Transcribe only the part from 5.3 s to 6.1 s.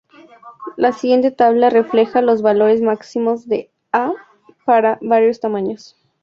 tamaños.